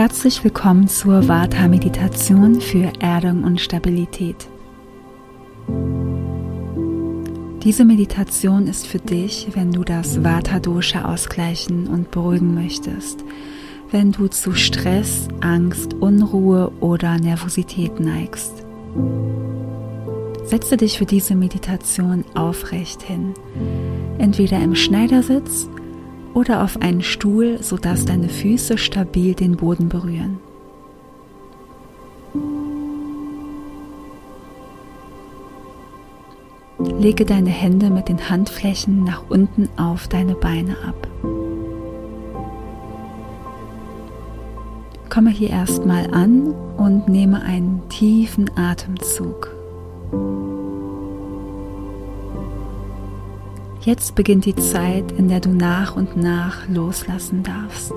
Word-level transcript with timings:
Herzlich 0.00 0.42
willkommen 0.42 0.88
zur 0.88 1.28
Vata-Meditation 1.28 2.62
für 2.62 2.90
Erdung 3.00 3.44
und 3.44 3.60
Stabilität. 3.60 4.48
Diese 7.62 7.84
Meditation 7.84 8.66
ist 8.66 8.86
für 8.86 8.98
dich, 8.98 9.48
wenn 9.52 9.72
du 9.72 9.84
das 9.84 10.24
Vata-Dosha 10.24 11.04
ausgleichen 11.04 11.86
und 11.86 12.10
beruhigen 12.10 12.54
möchtest, 12.54 13.22
wenn 13.90 14.10
du 14.10 14.28
zu 14.28 14.54
Stress, 14.54 15.28
Angst, 15.42 15.92
Unruhe 15.92 16.72
oder 16.80 17.18
Nervosität 17.18 18.00
neigst. 18.00 18.64
Setze 20.44 20.78
dich 20.78 20.96
für 20.96 21.04
diese 21.04 21.34
Meditation 21.34 22.24
aufrecht 22.34 23.02
hin, 23.02 23.34
entweder 24.16 24.62
im 24.62 24.74
Schneidersitz 24.74 25.68
oder 26.34 26.62
auf 26.62 26.80
einen 26.80 27.02
Stuhl, 27.02 27.62
sodass 27.62 28.04
deine 28.04 28.28
Füße 28.28 28.78
stabil 28.78 29.34
den 29.34 29.56
Boden 29.56 29.88
berühren. 29.88 30.38
Lege 36.98 37.24
deine 37.24 37.50
Hände 37.50 37.90
mit 37.90 38.08
den 38.08 38.30
Handflächen 38.30 39.04
nach 39.04 39.22
unten 39.28 39.68
auf 39.76 40.08
deine 40.08 40.34
Beine 40.34 40.76
ab. 40.86 41.08
Komme 45.10 45.30
hier 45.30 45.50
erstmal 45.50 46.12
an 46.12 46.54
und 46.76 47.08
nehme 47.08 47.42
einen 47.42 47.82
tiefen 47.88 48.50
Atemzug. 48.56 49.50
Jetzt 53.82 54.14
beginnt 54.14 54.44
die 54.44 54.56
Zeit, 54.56 55.10
in 55.12 55.28
der 55.28 55.40
du 55.40 55.48
nach 55.48 55.96
und 55.96 56.14
nach 56.14 56.68
loslassen 56.68 57.42
darfst. 57.42 57.94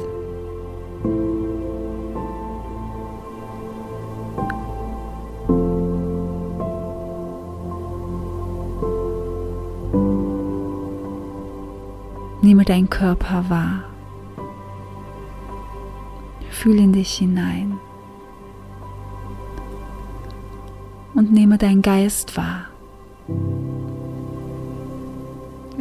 Nehme 12.42 12.64
deinen 12.64 12.90
Körper 12.90 13.46
wahr. 13.50 13.84
Fühle 16.50 16.84
in 16.84 16.94
dich 16.94 17.12
hinein. 17.14 17.78
Und 21.14 21.34
nehme 21.34 21.58
deinen 21.58 21.82
Geist 21.82 22.38
wahr. 22.38 22.73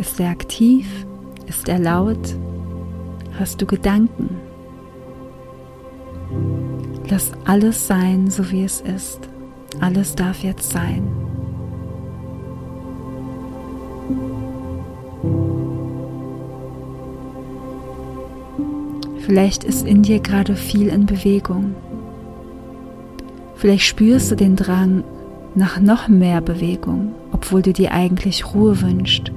Ist 0.03 0.19
er 0.19 0.31
aktiv? 0.31 1.07
Ist 1.47 1.69
er 1.69 1.79
laut? 1.79 2.35
Hast 3.39 3.63
du 3.63 3.67
Gedanken? 3.67 4.31
Lass 7.09 7.31
alles 7.45 7.87
sein, 7.87 8.29
so 8.29 8.51
wie 8.51 8.65
es 8.65 8.81
ist. 8.81 9.21
Alles 9.79 10.17
darf 10.17 10.43
jetzt 10.43 10.73
sein. 10.73 11.07
Vielleicht 19.21 19.63
ist 19.63 19.87
in 19.87 20.03
dir 20.03 20.19
gerade 20.19 20.57
viel 20.57 20.89
in 20.89 21.07
Bewegung. 21.07 21.77
Vielleicht 23.55 23.85
spürst 23.85 24.33
du 24.33 24.35
den 24.35 24.57
Drang 24.57 25.05
nach 25.55 25.79
noch 25.79 26.09
mehr 26.09 26.41
Bewegung, 26.41 27.15
obwohl 27.31 27.63
du 27.63 27.73
dir 27.73 27.93
eigentlich 27.93 28.53
Ruhe 28.53 28.83
wünschst. 28.83 29.31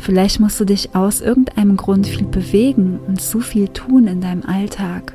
Vielleicht 0.00 0.40
musst 0.40 0.58
du 0.58 0.64
dich 0.64 0.94
aus 0.94 1.20
irgendeinem 1.20 1.76
Grund 1.76 2.06
viel 2.06 2.24
bewegen 2.24 2.98
und 3.06 3.20
zu 3.20 3.40
viel 3.40 3.68
tun 3.68 4.06
in 4.06 4.22
deinem 4.22 4.44
Alltag. 4.44 5.14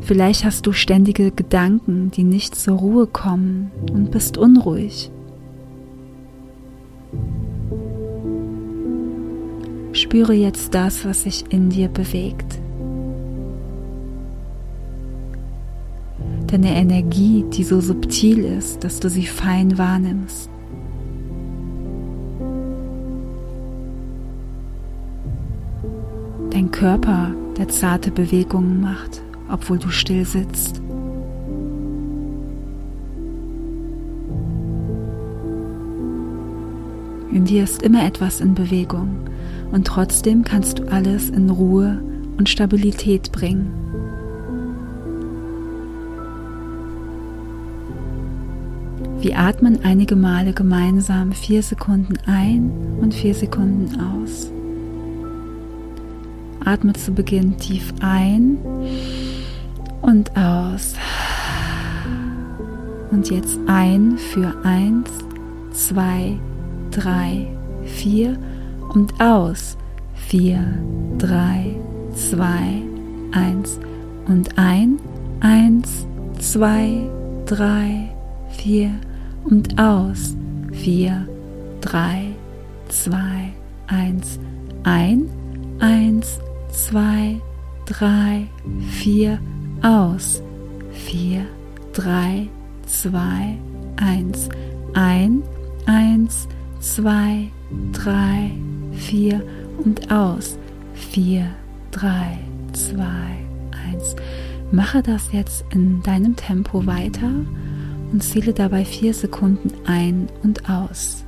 Vielleicht 0.00 0.44
hast 0.46 0.66
du 0.66 0.72
ständige 0.72 1.30
Gedanken, 1.30 2.10
die 2.10 2.24
nicht 2.24 2.54
zur 2.54 2.78
Ruhe 2.78 3.06
kommen 3.06 3.70
und 3.92 4.10
bist 4.10 4.38
unruhig. 4.38 5.10
Spüre 9.92 10.32
jetzt 10.32 10.74
das, 10.74 11.04
was 11.04 11.24
sich 11.24 11.44
in 11.50 11.68
dir 11.68 11.88
bewegt. 11.88 12.58
Deine 16.46 16.74
Energie, 16.76 17.44
die 17.52 17.64
so 17.64 17.82
subtil 17.82 18.42
ist, 18.42 18.84
dass 18.84 19.00
du 19.00 19.10
sie 19.10 19.26
fein 19.26 19.76
wahrnimmst. 19.76 20.48
Dein 26.68 26.80
Körper, 26.80 27.30
der 27.56 27.68
zarte 27.68 28.10
Bewegungen 28.10 28.82
macht, 28.82 29.22
obwohl 29.48 29.78
du 29.78 29.88
still 29.88 30.26
sitzt. 30.26 30.82
In 37.32 37.46
dir 37.46 37.64
ist 37.64 37.82
immer 37.82 38.04
etwas 38.04 38.42
in 38.42 38.54
Bewegung 38.54 39.16
und 39.72 39.86
trotzdem 39.86 40.44
kannst 40.44 40.78
du 40.78 40.92
alles 40.92 41.30
in 41.30 41.48
Ruhe 41.48 42.02
und 42.36 42.50
Stabilität 42.50 43.32
bringen. 43.32 43.72
Wir 49.20 49.38
atmen 49.38 49.78
einige 49.84 50.16
Male 50.16 50.52
gemeinsam 50.52 51.32
vier 51.32 51.62
Sekunden 51.62 52.18
ein 52.26 52.70
und 53.00 53.14
vier 53.14 53.34
Sekunden 53.34 53.98
aus. 53.98 54.52
Atme 56.68 56.92
zu 56.92 57.12
Beginn 57.12 57.56
tief 57.56 57.94
ein 58.00 58.58
und 60.02 60.30
aus. 60.36 60.92
Und 63.10 63.30
jetzt 63.30 63.58
ein 63.66 64.18
für 64.18 64.54
eins, 64.64 65.08
zwei, 65.72 66.38
drei, 66.90 67.46
vier 67.84 68.38
und 68.90 69.18
aus. 69.18 69.78
Vier, 70.12 70.62
drei, 71.16 71.74
zwei, 72.14 72.82
eins 73.32 73.80
und 74.26 74.58
ein, 74.58 74.98
eins, 75.40 76.06
zwei, 76.38 77.08
drei, 77.46 78.10
vier 78.50 78.90
und 79.44 79.80
aus. 79.80 80.36
Vier, 80.72 81.26
drei, 81.80 82.26
zwei, 82.90 83.54
eins, 83.86 84.38
ein, 84.82 85.30
eins, 85.80 86.40
zwei, 86.70 87.40
drei, 87.86 88.46
vier, 88.90 89.38
aus. 89.82 90.42
Vier, 90.92 91.46
drei, 91.92 92.48
zwei, 92.86 93.56
eins, 93.96 94.48
ein, 94.94 95.42
eins, 95.86 96.48
zwei, 96.80 97.48
drei, 97.92 98.50
vier 98.92 99.42
und 99.84 100.10
aus. 100.10 100.58
Vier, 100.94 101.46
drei, 101.90 102.38
zwei, 102.72 103.38
eins. 103.86 104.16
Mache 104.70 105.02
das 105.02 105.32
jetzt 105.32 105.64
in 105.70 106.02
deinem 106.02 106.36
Tempo 106.36 106.84
weiter 106.86 107.30
und 108.12 108.22
zähle 108.22 108.52
dabei 108.52 108.84
vier 108.84 109.14
Sekunden 109.14 109.70
ein 109.86 110.28
und 110.42 110.68
aus. 110.68 111.24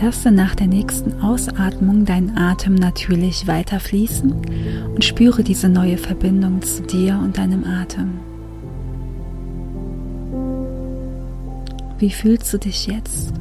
Lass 0.00 0.22
dann 0.22 0.36
nach 0.36 0.54
der 0.54 0.68
nächsten 0.68 1.20
Ausatmung 1.20 2.04
deinen 2.04 2.38
Atem 2.38 2.76
natürlich 2.76 3.48
weiter 3.48 3.80
fließen 3.80 4.32
und 4.94 5.04
spüre 5.04 5.42
diese 5.42 5.68
neue 5.68 5.98
Verbindung 5.98 6.62
zu 6.62 6.82
dir 6.82 7.18
und 7.22 7.36
deinem 7.36 7.64
Atem. 7.64 8.20
Wie 11.98 12.10
fühlst 12.10 12.52
du 12.52 12.58
dich 12.58 12.86
jetzt? 12.86 13.32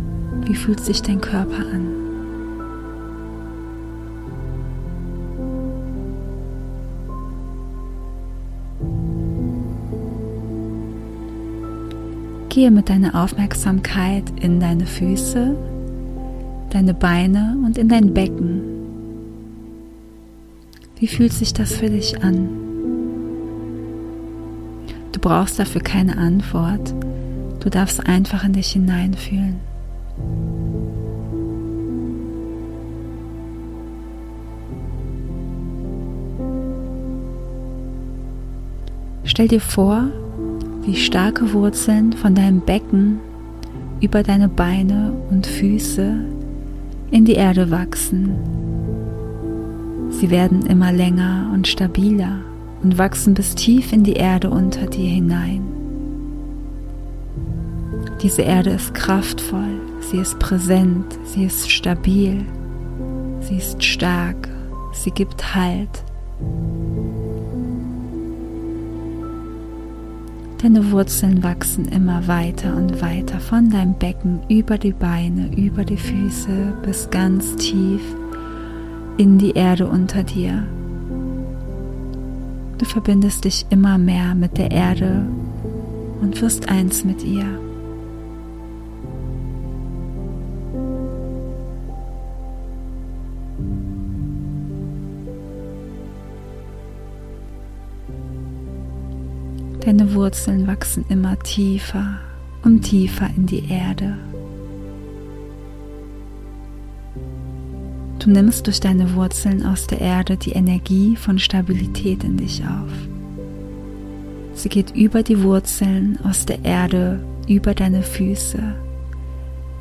Wie 0.46 0.56
fühlt 0.56 0.80
sich 0.80 1.04
dein 1.04 1.22
Körper 1.22 1.60
an? 1.60 1.94
Gehe 12.50 12.72
mit 12.72 12.90
deiner 12.90 13.14
Aufmerksamkeit 13.14 14.24
in 14.42 14.60
deine 14.60 14.88
Füße, 14.88 15.56
deine 16.70 16.94
Beine 16.94 17.58
und 17.66 17.78
in 17.78 17.90
dein 17.90 18.14
Becken. 18.14 18.62
Wie 21.00 21.08
fühlt 21.08 21.34
sich 21.34 21.54
das 21.54 21.74
für 21.74 21.90
dich 21.90 22.24
an? 22.24 22.50
Du 25.12 25.20
brauchst 25.20 25.60
dafür 25.60 25.82
keine 25.82 26.18
Antwort. 26.18 26.94
Du 27.60 27.70
darfst 27.70 28.08
einfach 28.08 28.44
in 28.44 28.54
dich 28.54 28.72
hineinfühlen. 28.72 29.60
Stell 39.24 39.48
dir 39.48 39.62
vor, 39.62 40.06
wie 40.84 40.96
starke 40.96 41.54
Wurzeln 41.54 42.14
von 42.14 42.34
deinem 42.34 42.62
Becken 42.62 43.20
über 44.02 44.24
deine 44.24 44.48
Beine 44.48 45.14
und 45.30 45.46
Füße 45.46 46.16
in 47.12 47.26
die 47.26 47.36
Erde 47.36 47.72
wachsen. 47.72 48.36
Sie 50.10 50.30
werden 50.30 50.66
immer 50.66 50.92
länger 50.92 51.50
und 51.54 51.68
stabiler 51.68 52.40
und 52.84 52.98
wachsen 52.98 53.34
bis 53.34 53.56
tief 53.56 53.94
in 53.94 54.04
die 54.04 54.14
Erde 54.14 54.50
unter 54.50 54.88
dir 54.88 55.10
hinein. 55.10 55.64
Diese 58.22 58.42
Erde 58.42 58.72
ist 58.72 58.94
kraftvoll, 58.94 59.80
sie 60.00 60.18
ist 60.18 60.40
präsent, 60.40 61.06
sie 61.24 61.46
ist 61.46 61.70
stabil, 61.70 62.44
sie 63.42 63.58
ist 63.58 63.84
stark, 63.84 64.50
sie 64.92 65.12
gibt 65.12 65.54
Halt. 65.56 66.04
Deine 70.62 70.92
Wurzeln 70.92 71.44
wachsen 71.44 71.86
immer 71.86 72.28
weiter 72.28 72.76
und 72.76 73.00
weiter 73.00 73.40
von 73.40 73.70
deinem 73.70 73.94
Becken 73.94 74.40
über 74.50 74.80
die 74.80 74.92
Beine, 74.92 75.56
über 75.56 75.86
die 75.86 75.98
Füße 75.98 76.74
bis 76.82 77.10
ganz 77.12 77.56
tief 77.58 78.02
in 79.18 79.38
die 79.38 79.52
Erde 79.52 79.86
unter 79.86 80.24
dir. 80.24 80.64
Du 82.80 82.86
verbindest 82.86 83.46
dich 83.46 83.68
immer 83.70 84.00
mehr 84.00 84.34
mit 84.34 84.58
der 84.58 84.72
Erde 84.72 85.28
und 86.22 86.42
wirst 86.42 86.70
eins 86.70 87.04
mit 87.04 87.24
ihr. 87.24 87.67
Deine 99.98 100.14
Wurzeln 100.14 100.68
wachsen 100.68 101.06
immer 101.10 101.40
tiefer 101.40 102.20
und 102.64 102.84
tiefer 102.84 103.32
in 103.36 103.48
die 103.48 103.68
Erde. 103.68 104.16
Du 108.20 108.30
nimmst 108.30 108.68
durch 108.68 108.80
deine 108.80 109.16
Wurzeln 109.16 109.66
aus 109.66 109.88
der 109.88 110.00
Erde 110.00 110.38
die 110.38 110.52
Energie 110.52 111.16
von 111.16 111.40
Stabilität 111.40 112.24
in 112.24 112.38
dich 112.38 112.62
auf. 112.62 112.92
Sie 114.54 114.70
geht 114.70 114.96
über 114.96 115.24
die 115.24 115.42
Wurzeln 115.42 116.20
aus 116.24 116.46
der 116.46 116.64
Erde, 116.64 117.20
über 117.48 117.74
deine 117.74 118.04
Füße, 118.04 118.62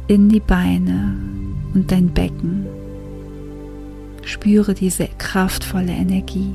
in 0.07 0.31
die 0.31 0.41
Beine 0.41 1.15
und 1.75 1.93
dein 1.93 2.09
Becken. 2.09 2.65
Spüre 4.23 4.73
diese 4.73 5.09
kraftvolle 5.19 5.93
Energie. 5.93 6.55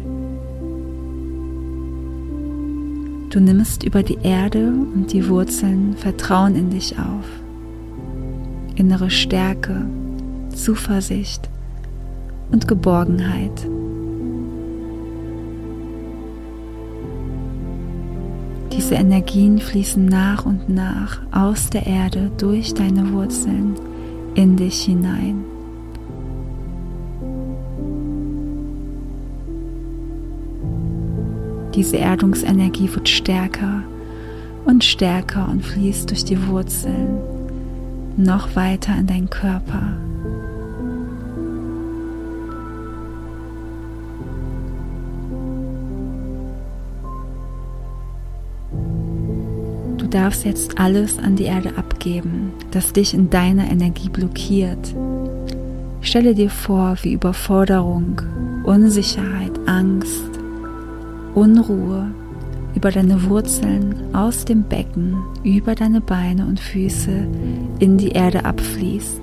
Du 3.31 3.39
nimmst 3.39 3.85
über 3.85 4.03
die 4.03 4.17
Erde 4.23 4.67
und 4.67 5.13
die 5.13 5.29
Wurzeln 5.29 5.95
Vertrauen 5.95 6.53
in 6.53 6.69
dich 6.69 6.99
auf, 6.99 7.25
innere 8.75 9.09
Stärke, 9.09 9.85
Zuversicht 10.53 11.49
und 12.51 12.67
Geborgenheit. 12.67 13.69
Diese 18.73 18.95
Energien 18.95 19.59
fließen 19.59 20.05
nach 20.05 20.45
und 20.45 20.67
nach 20.67 21.21
aus 21.31 21.69
der 21.69 21.87
Erde 21.87 22.31
durch 22.37 22.73
deine 22.73 23.13
Wurzeln 23.13 23.75
in 24.35 24.57
dich 24.57 24.81
hinein. 24.81 25.45
Diese 31.73 31.97
Erdungsenergie 31.97 32.93
wird 32.93 33.07
stärker 33.07 33.83
und 34.65 34.83
stärker 34.83 35.47
und 35.49 35.65
fließt 35.65 36.09
durch 36.09 36.25
die 36.25 36.47
Wurzeln 36.47 37.17
noch 38.17 38.55
weiter 38.55 38.95
in 38.97 39.07
deinen 39.07 39.29
Körper. 39.29 39.93
Du 49.97 50.07
darfst 50.07 50.43
jetzt 50.43 50.77
alles 50.77 51.17
an 51.17 51.37
die 51.37 51.45
Erde 51.45 51.77
abgeben, 51.77 52.51
das 52.71 52.91
dich 52.91 53.13
in 53.13 53.29
deiner 53.29 53.71
Energie 53.71 54.09
blockiert. 54.09 54.93
Stelle 56.01 56.35
dir 56.35 56.49
vor, 56.49 56.97
wie 57.03 57.13
Überforderung, 57.13 58.21
Unsicherheit, 58.65 59.51
Angst, 59.67 60.30
Unruhe 61.33 62.11
über 62.75 62.91
deine 62.91 63.29
Wurzeln 63.29 64.13
aus 64.13 64.45
dem 64.45 64.63
Becken, 64.63 65.17
über 65.43 65.75
deine 65.75 66.01
Beine 66.01 66.45
und 66.45 66.59
Füße 66.59 67.25
in 67.79 67.97
die 67.97 68.09
Erde 68.09 68.45
abfließt. 68.45 69.21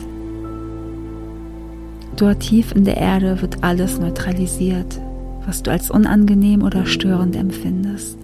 Dort 2.17 2.41
tief 2.41 2.73
in 2.73 2.85
der 2.85 2.97
Erde 2.97 3.41
wird 3.43 3.63
alles 3.63 3.99
neutralisiert, 3.99 5.01
was 5.47 5.63
du 5.63 5.71
als 5.71 5.91
unangenehm 5.91 6.63
oder 6.63 6.85
störend 6.85 7.37
empfindest. 7.37 8.19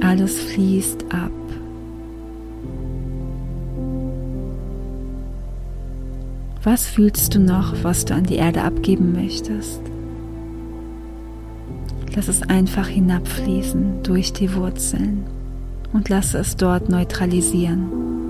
Alles 0.00 0.38
fließt 0.40 1.04
ab. 1.12 1.30
Was 6.62 6.86
fühlst 6.86 7.34
du 7.34 7.40
noch, 7.40 7.74
was 7.82 8.06
du 8.06 8.14
an 8.14 8.24
die 8.24 8.36
Erde 8.36 8.62
abgeben 8.62 9.12
möchtest? 9.12 9.80
Lass 12.16 12.28
es 12.28 12.42
einfach 12.42 12.86
hinabfließen 12.86 14.02
durch 14.04 14.32
die 14.32 14.54
Wurzeln 14.54 15.24
und 15.92 16.08
lasse 16.08 16.38
es 16.38 16.56
dort 16.56 16.88
neutralisieren. 16.88 18.23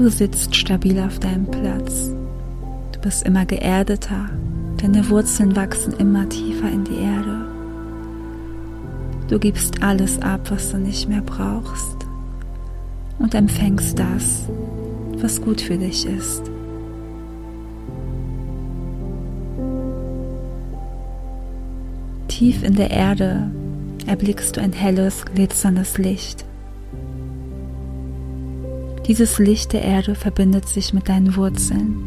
Du 0.00 0.08
sitzt 0.08 0.56
stabil 0.56 0.98
auf 0.98 1.18
deinem 1.18 1.44
Platz. 1.44 2.10
Du 2.90 3.00
bist 3.02 3.22
immer 3.26 3.44
geerdeter. 3.44 4.30
Deine 4.80 5.06
Wurzeln 5.10 5.54
wachsen 5.54 5.92
immer 5.98 6.26
tiefer 6.26 6.70
in 6.70 6.84
die 6.84 6.96
Erde. 6.96 7.44
Du 9.28 9.38
gibst 9.38 9.82
alles 9.82 10.18
ab, 10.22 10.40
was 10.50 10.70
du 10.70 10.78
nicht 10.78 11.06
mehr 11.06 11.20
brauchst. 11.20 11.98
Und 13.18 13.34
empfängst 13.34 13.98
das, 13.98 14.48
was 15.18 15.42
gut 15.42 15.60
für 15.60 15.76
dich 15.76 16.06
ist. 16.06 16.50
Tief 22.28 22.62
in 22.62 22.74
der 22.74 22.90
Erde 22.90 23.50
erblickst 24.06 24.56
du 24.56 24.62
ein 24.62 24.72
helles, 24.72 25.26
glitzerndes 25.26 25.98
Licht. 25.98 26.46
Dieses 29.06 29.38
Licht 29.38 29.72
der 29.72 29.82
Erde 29.82 30.14
verbindet 30.14 30.68
sich 30.68 30.92
mit 30.92 31.08
deinen 31.08 31.34
Wurzeln. 31.36 32.04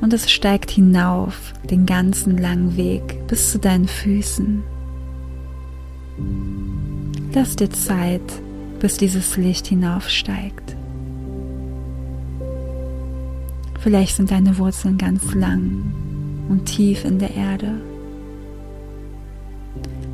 Und 0.00 0.12
es 0.12 0.30
steigt 0.30 0.70
hinauf 0.70 1.52
den 1.70 1.86
ganzen 1.86 2.38
langen 2.38 2.76
Weg 2.76 3.26
bis 3.26 3.52
zu 3.52 3.58
deinen 3.58 3.88
Füßen. 3.88 4.62
Lass 7.32 7.56
dir 7.56 7.70
Zeit, 7.70 8.20
bis 8.80 8.96
dieses 8.96 9.36
Licht 9.36 9.66
hinaufsteigt. 9.66 10.76
Vielleicht 13.80 14.16
sind 14.16 14.30
deine 14.30 14.58
Wurzeln 14.58 14.98
ganz 14.98 15.34
lang 15.34 15.92
und 16.48 16.66
tief 16.66 17.04
in 17.04 17.18
der 17.18 17.34
Erde. 17.34 17.80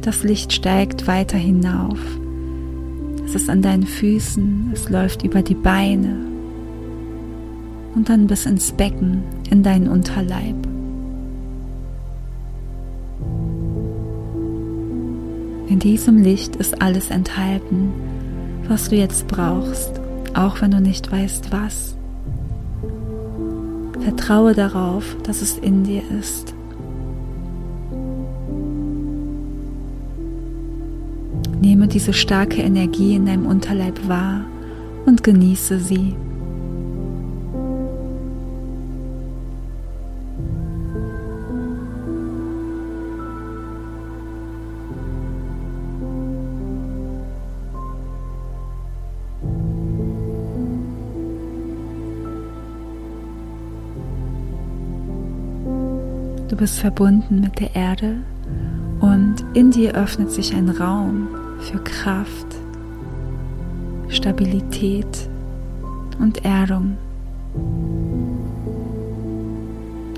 Das 0.03 0.23
Licht 0.23 0.53
steigt 0.53 1.07
weiter 1.07 1.39
hinauf 1.39 1.99
Es 3.31 3.43
ist 3.43 3.49
an 3.49 3.63
deinen 3.63 3.87
Füßen, 3.87 4.73
es 4.73 4.91
läuft 4.91 5.23
über 5.23 5.41
die 5.41 5.55
Beine 5.55 6.17
und 7.95 8.09
dann 8.09 8.27
bis 8.27 8.45
ins 8.45 8.73
Becken, 8.73 9.23
in 9.49 9.63
deinen 9.63 9.87
Unterleib. 9.87 10.57
In 15.69 15.79
diesem 15.79 16.21
Licht 16.21 16.57
ist 16.57 16.83
alles 16.83 17.11
enthalten, 17.11 17.93
was 18.67 18.89
du 18.89 18.97
jetzt 18.97 19.29
brauchst, 19.29 20.01
auch 20.35 20.61
wenn 20.61 20.73
du 20.73 20.81
nicht 20.81 21.13
weißt 21.13 21.53
was. 21.53 21.95
Vertraue 24.01 24.55
darauf, 24.55 25.05
dass 25.23 25.41
es 25.41 25.57
in 25.57 25.85
dir 25.85 26.03
ist. 26.19 26.53
Nehme 31.61 31.89
diese 31.89 32.15
starke 32.15 32.63
Energie 32.63 33.17
in 33.17 33.27
deinem 33.27 33.45
Unterleib 33.45 34.09
wahr 34.09 34.47
und 35.05 35.23
genieße 35.23 35.79
sie. 35.79 36.15
Du 56.49 56.57
bist 56.57 56.79
verbunden 56.79 57.43
mit 57.43 57.61
der 57.61 57.77
Erde 57.77 58.17
und 59.01 59.45
in 59.53 59.71
dir 59.71 59.95
öffnet 59.95 60.31
sich 60.31 60.55
ein 60.55 60.71
Raum 60.71 61.29
für 61.61 61.79
Kraft, 61.79 62.47
Stabilität 64.09 65.29
und 66.19 66.45
Erdung. 66.45 66.97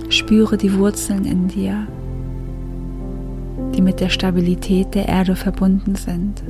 Spüre 0.08 0.56
die 0.56 0.76
Wurzeln 0.78 1.24
in 1.24 1.48
dir, 1.48 1.86
die 3.74 3.82
mit 3.82 4.00
der 4.00 4.08
Stabilität 4.08 4.94
der 4.94 5.08
Erde 5.08 5.36
verbunden 5.36 5.94
sind. 5.94 6.42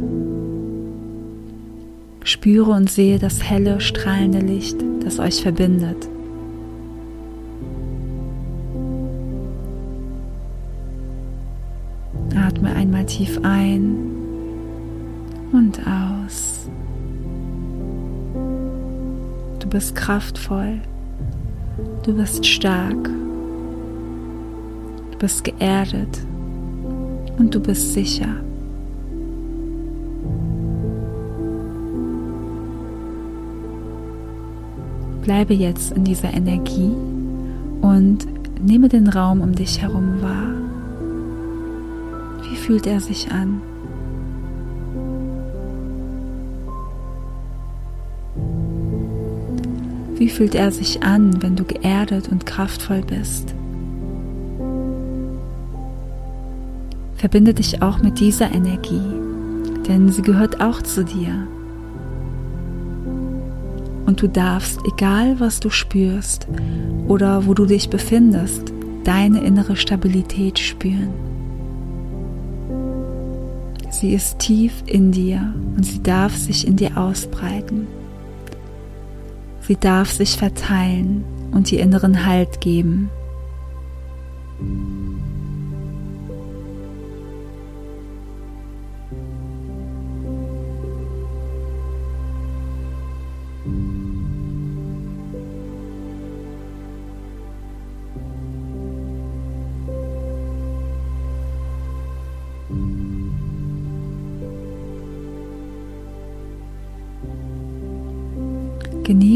Spüre 2.25 2.70
und 2.72 2.90
sehe 2.90 3.18
das 3.18 3.42
helle, 3.42 3.80
strahlende 3.80 4.40
Licht, 4.40 4.76
das 5.04 5.18
euch 5.18 5.42
verbindet. 5.42 6.08
Atme 12.34 12.75
einmal 12.75 13.06
tief 13.06 13.40
ein 13.42 14.21
und 15.52 15.78
aus. 15.87 16.68
Du 19.61 19.68
bist 19.68 19.94
kraftvoll. 19.94 20.80
Du 22.02 22.14
bist 22.14 22.44
stark. 22.44 23.04
Du 25.12 25.18
bist 25.18 25.44
geerdet. 25.44 26.18
Und 27.38 27.54
du 27.54 27.61
bist 27.61 27.92
sicher. 27.92 28.28
Bleibe 35.23 35.54
jetzt 35.54 35.92
in 35.92 36.04
dieser 36.04 36.35
Energie 36.35 36.92
und 37.80 38.26
nehme 38.61 38.88
den 38.88 39.09
Raum 39.09 39.40
um 39.40 39.54
dich 39.54 39.80
herum 39.80 40.21
wahr. 40.21 40.50
Wie 42.42 42.56
fühlt 42.56 42.87
er 42.87 43.00
sich 43.00 43.30
an? 43.30 43.61
Wie 50.22 50.28
fühlt 50.28 50.54
er 50.54 50.70
sich 50.70 51.02
an, 51.02 51.42
wenn 51.42 51.56
du 51.56 51.64
geerdet 51.64 52.28
und 52.28 52.46
kraftvoll 52.46 53.02
bist? 53.02 53.56
Verbinde 57.16 57.54
dich 57.54 57.82
auch 57.82 58.00
mit 58.00 58.20
dieser 58.20 58.52
Energie, 58.52 59.02
denn 59.88 60.10
sie 60.10 60.22
gehört 60.22 60.60
auch 60.60 60.80
zu 60.80 61.04
dir. 61.04 61.48
Und 64.06 64.22
du 64.22 64.28
darfst, 64.28 64.78
egal 64.86 65.40
was 65.40 65.58
du 65.58 65.70
spürst 65.70 66.46
oder 67.08 67.44
wo 67.48 67.52
du 67.52 67.66
dich 67.66 67.90
befindest, 67.90 68.72
deine 69.02 69.40
innere 69.40 69.74
Stabilität 69.74 70.60
spüren. 70.60 71.14
Sie 73.90 74.14
ist 74.14 74.38
tief 74.38 74.84
in 74.86 75.10
dir 75.10 75.52
und 75.76 75.84
sie 75.84 76.00
darf 76.00 76.36
sich 76.36 76.64
in 76.64 76.76
dir 76.76 76.96
ausbreiten. 76.96 77.88
Sie 79.66 79.76
darf 79.76 80.11
sich 80.11 80.37
verteilen 80.37 81.25
und 81.52 81.71
dir 81.71 81.81
inneren 81.81 82.26
Halt 82.26 82.61
geben. 82.61 83.11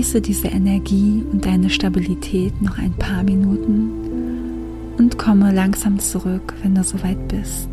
Genieße 0.06 0.20
diese 0.20 0.46
Energie 0.46 1.24
und 1.32 1.44
deine 1.44 1.68
Stabilität 1.68 2.62
noch 2.62 2.78
ein 2.78 2.92
paar 2.92 3.24
Minuten 3.24 3.90
und 4.98 5.18
komme 5.18 5.52
langsam 5.52 5.98
zurück, 5.98 6.54
wenn 6.62 6.76
du 6.76 6.84
soweit 6.84 7.26
bist. 7.26 7.68